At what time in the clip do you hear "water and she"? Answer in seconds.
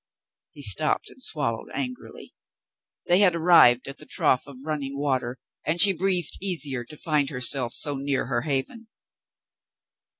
4.97-5.93